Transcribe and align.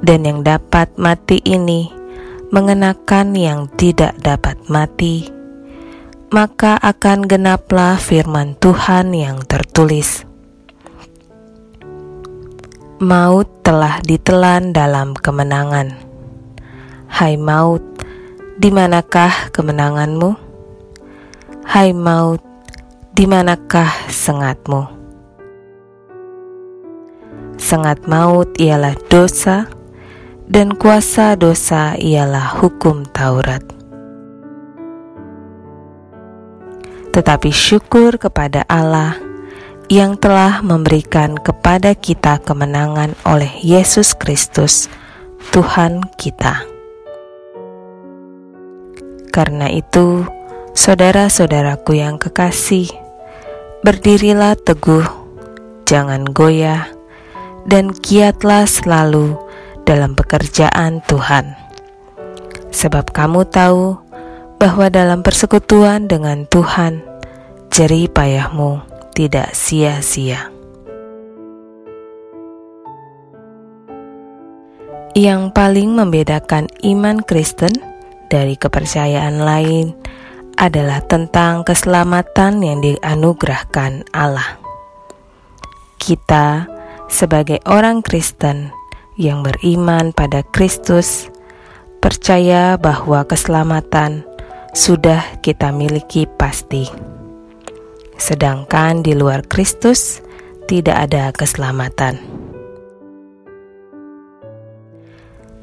dan 0.00 0.24
yang 0.24 0.40
dapat 0.40 0.88
mati 0.96 1.36
ini 1.44 1.92
mengenakan 2.48 3.36
yang 3.36 3.68
tidak 3.76 4.16
dapat 4.24 4.56
mati, 4.72 5.28
maka 6.32 6.80
akan 6.80 7.28
genaplah 7.28 8.00
firman 8.00 8.56
Tuhan 8.56 9.12
yang 9.12 9.44
tertulis. 9.44 10.24
Maut 13.04 13.52
telah 13.60 14.00
ditelan 14.00 14.72
dalam 14.72 15.12
kemenangan. 15.12 15.92
Hai 17.04 17.36
maut, 17.36 17.84
di 18.56 18.72
manakah 18.72 19.52
kemenanganmu? 19.52 20.48
Hai 21.66 21.90
maut, 21.90 22.45
di 23.16 23.24
manakah 23.24 23.88
sengatmu? 24.12 24.84
Sengat 27.56 28.04
maut 28.04 28.52
ialah 28.60 28.92
dosa, 29.08 29.72
dan 30.44 30.76
kuasa 30.76 31.32
dosa 31.32 31.96
ialah 31.96 32.60
hukum 32.60 33.08
Taurat. 33.08 33.64
Tetapi 37.16 37.48
syukur 37.48 38.20
kepada 38.20 38.68
Allah 38.68 39.16
yang 39.88 40.20
telah 40.20 40.60
memberikan 40.60 41.40
kepada 41.40 41.96
kita 41.96 42.36
kemenangan 42.44 43.16
oleh 43.24 43.48
Yesus 43.64 44.12
Kristus, 44.12 44.92
Tuhan 45.56 46.04
kita. 46.20 46.68
Karena 49.32 49.72
itu, 49.72 50.28
Saudara-saudaraku 50.76 51.96
yang 51.96 52.20
kekasih, 52.20 53.05
berdirilah 53.86 54.58
teguh, 54.58 55.06
jangan 55.86 56.26
goyah, 56.26 56.90
dan 57.70 57.94
giatlah 57.94 58.66
selalu 58.66 59.38
dalam 59.86 60.18
pekerjaan 60.18 61.06
Tuhan. 61.06 61.54
Sebab 62.74 63.14
kamu 63.14 63.46
tahu 63.46 63.94
bahwa 64.58 64.90
dalam 64.90 65.22
persekutuan 65.22 66.10
dengan 66.10 66.50
Tuhan, 66.50 66.98
jerih 67.70 68.10
payahmu 68.10 68.82
tidak 69.14 69.54
sia-sia. 69.54 70.50
Yang 75.14 75.54
paling 75.54 75.94
membedakan 75.94 76.66
iman 76.82 77.22
Kristen 77.22 77.70
dari 78.26 78.58
kepercayaan 78.58 79.46
lain 79.46 79.94
adalah 80.56 81.04
tentang 81.04 81.62
keselamatan 81.62 82.64
yang 82.64 82.80
dianugerahkan 82.80 84.08
Allah. 84.16 84.56
Kita, 86.00 86.64
sebagai 87.12 87.60
orang 87.68 88.00
Kristen 88.00 88.72
yang 89.20 89.44
beriman 89.44 90.16
pada 90.16 90.40
Kristus, 90.56 91.28
percaya 92.00 92.80
bahwa 92.80 93.24
keselamatan 93.28 94.24
sudah 94.72 95.40
kita 95.44 95.72
miliki 95.72 96.28
pasti, 96.40 96.88
sedangkan 98.16 99.04
di 99.04 99.12
luar 99.16 99.44
Kristus 99.44 100.20
tidak 100.68 101.08
ada 101.08 101.32
keselamatan. 101.32 102.20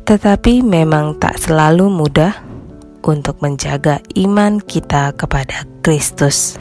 Tetapi 0.03 0.59
memang 0.65 1.15
tak 1.15 1.39
selalu 1.39 1.87
mudah 1.87 2.52
untuk 3.03 3.39
menjaga 3.43 3.99
iman 4.15 4.63
kita 4.63 5.13
kepada 5.13 5.67
Kristus. 5.83 6.55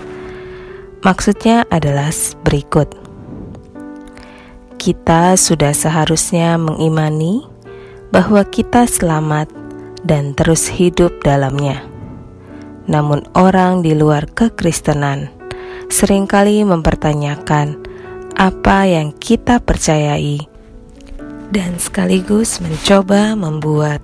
Maksudnya 1.02 1.66
adalah 1.70 2.10
berikut: 2.42 2.90
kita 4.82 5.38
sudah 5.38 5.70
seharusnya 5.70 6.58
mengimani 6.58 7.46
bahwa 8.10 8.42
kita 8.44 8.84
selamat 8.84 9.48
dan 10.02 10.34
terus 10.34 10.66
hidup 10.66 11.14
dalamnya. 11.22 11.82
Namun, 12.90 13.22
orang 13.38 13.86
di 13.86 13.94
luar 13.94 14.26
kekristenan 14.26 15.30
sering 15.86 16.26
kali 16.26 16.66
mempertanyakan 16.66 17.78
apa 18.34 18.88
yang 18.90 19.14
kita 19.14 19.62
percayai 19.62 20.40
dan 21.52 21.76
sekaligus 21.76 22.58
mencoba 22.64 23.36
membuat 23.36 24.00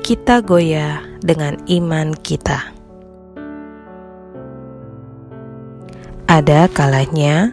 kita 0.00 0.40
goyah 0.40 1.04
dengan 1.20 1.60
iman 1.68 2.16
kita. 2.16 2.72
Ada 6.24 6.72
kalanya 6.72 7.52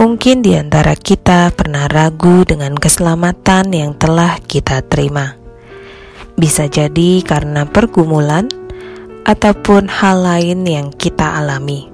mungkin 0.00 0.42
di 0.42 0.58
antara 0.58 0.98
kita 0.98 1.54
pernah 1.54 1.86
ragu 1.86 2.42
dengan 2.42 2.74
keselamatan 2.74 3.70
yang 3.70 3.92
telah 3.94 4.42
kita 4.42 4.82
terima. 4.82 5.38
Bisa 6.34 6.66
jadi 6.66 7.22
karena 7.22 7.68
pergumulan 7.68 8.50
ataupun 9.28 9.86
hal 9.86 10.26
lain 10.26 10.66
yang 10.66 10.88
kita 10.90 11.38
alami. 11.38 11.86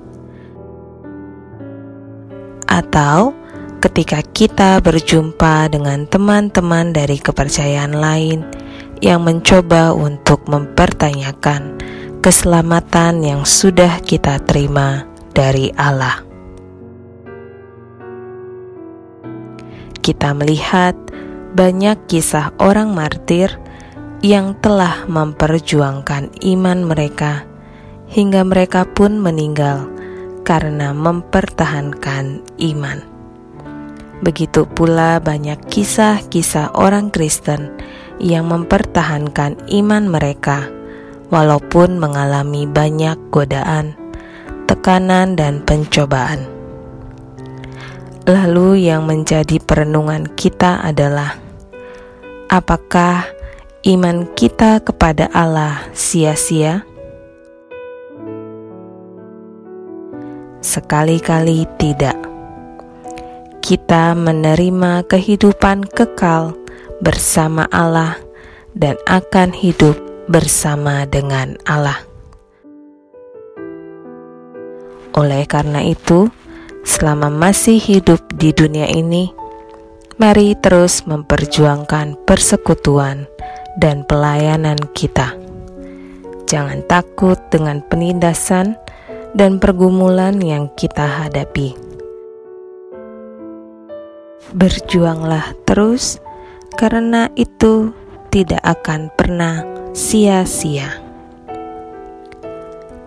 Atau 2.71 3.35
ketika 3.83 4.25
kita 4.25 4.81
berjumpa 4.81 5.69
dengan 5.69 6.09
teman-teman 6.09 6.95
dari 6.95 7.19
kepercayaan 7.21 7.93
lain 7.93 8.66
yang 9.05 9.25
mencoba 9.25 9.93
untuk 9.93 10.49
mempertanyakan 10.49 11.77
keselamatan 12.25 13.23
yang 13.23 13.43
sudah 13.47 14.03
kita 14.03 14.43
terima 14.43 15.07
dari 15.37 15.71
Allah. 15.77 16.25
Kita 20.01 20.33
melihat 20.39 20.95
banyak 21.57 22.07
kisah 22.07 22.55
orang 22.63 22.95
martir 22.95 23.59
yang 24.25 24.57
telah 24.59 25.05
memperjuangkan 25.07 26.31
iman 26.43 26.79
mereka 26.87 27.45
hingga 28.11 28.47
mereka 28.47 28.87
pun 28.87 29.19
meninggal 29.19 29.91
karena 30.47 30.95
mempertahankan 30.95 32.43
iman. 32.71 32.99
Begitu 34.23 34.65
pula 34.65 35.21
banyak 35.21 35.61
kisah-kisah 35.69 36.73
orang 36.79 37.13
Kristen 37.13 37.75
yang 38.23 38.49
mempertahankan 38.49 39.57
iman 39.69 40.05
mereka, 40.09 40.69
walaupun 41.29 42.01
mengalami 42.01 42.65
banyak 42.65 43.19
godaan, 43.29 43.99
tekanan, 44.71 45.35
dan 45.35 45.61
pencobaan. 45.63 46.47
Lalu, 48.27 48.91
yang 48.91 49.07
menjadi 49.07 49.63
perenungan 49.63 50.27
kita 50.35 50.83
adalah: 50.83 51.39
apakah 52.51 53.27
iman 53.87 54.27
kita 54.35 54.83
kepada 54.83 55.31
Allah 55.31 55.87
sia-sia? 55.95 56.83
Sekali-kali 60.59 61.63
tidak. 61.79 62.19
Kita 63.63 64.19
menerima 64.19 65.07
kehidupan 65.07 65.87
kekal 65.87 66.59
bersama 67.01 67.69
Allah 67.69 68.17
dan 68.77 68.97
akan 69.09 69.53
hidup 69.53 69.97
bersama 70.29 71.05
dengan 71.09 71.57
Allah. 71.65 72.03
Oleh 75.17 75.49
karena 75.49 75.81
itu, 75.81 76.29
selama 76.85 77.33
masih 77.33 77.81
hidup 77.81 78.21
di 78.37 78.53
dunia 78.53 78.85
ini, 78.85 79.33
mari 80.21 80.53
terus 80.61 81.09
memperjuangkan 81.09 82.21
persekutuan 82.29 83.25
dan 83.81 84.05
pelayanan 84.05 84.77
kita. 84.93 85.33
Jangan 86.47 86.85
takut 86.85 87.41
dengan 87.49 87.81
penindasan 87.89 88.77
dan 89.33 89.57
pergumulan 89.57 90.37
yang 90.41 90.69
kita 90.77 91.05
hadapi. 91.05 91.77
Berjuanglah 94.53 95.57
terus 95.67 96.23
karena 96.77 97.33
itu 97.41 97.91
tidak 98.29 98.61
akan 98.61 99.09
pernah 99.17 99.65
sia-sia. 99.97 101.01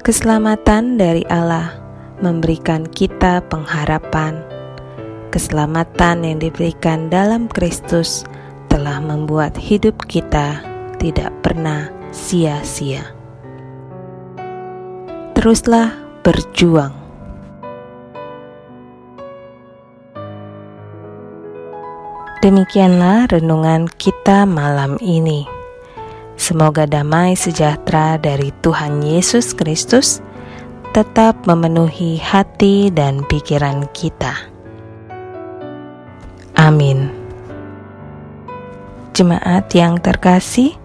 Keselamatan 0.01 0.97
dari 0.97 1.21
Allah 1.29 1.77
memberikan 2.17 2.89
kita 2.89 3.45
pengharapan. 3.45 4.41
Keselamatan 5.29 6.25
yang 6.25 6.41
diberikan 6.41 7.13
dalam 7.13 7.45
Kristus 7.45 8.25
telah 8.73 8.97
membuat 8.97 9.53
hidup 9.53 10.01
kita 10.09 10.65
tidak 10.97 11.29
pernah 11.45 11.93
sia-sia. 12.09 13.05
Teruslah 15.37 15.93
berjuang. 16.25 17.08
Demikianlah 22.39 23.27
renungan 23.35 23.91
kita 23.99 24.47
malam 24.47 24.95
ini. 25.03 25.43
Semoga 26.39 26.87
damai 26.87 27.35
sejahtera 27.35 28.15
dari 28.15 28.55
Tuhan 28.63 29.03
Yesus 29.03 29.51
Kristus 29.51 30.23
tetap 30.95 31.43
memenuhi 31.43 32.15
hati 32.15 32.95
dan 32.95 33.27
pikiran 33.27 33.91
kita. 33.91 34.39
Amin. 36.55 37.11
Jemaat 39.11 39.75
yang 39.75 39.99
terkasih, 39.99 40.79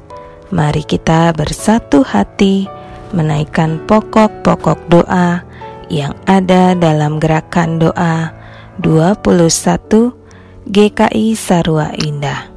mari 0.51 0.83
kita 0.83 1.31
bersatu 1.39 2.03
hati 2.03 2.67
menaikkan 3.15 3.79
pokok-pokok 3.87 4.91
doa 4.91 5.47
yang 5.87 6.19
ada 6.27 6.75
dalam 6.75 7.23
gerakan 7.23 7.79
doa 7.79 8.35
21 8.83 10.24
GKI 10.65 11.37
Sarua 11.37 11.93
Indah. 11.93 12.49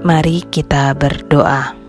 Mari 0.00 0.48
kita 0.48 0.96
berdoa. 0.96 1.85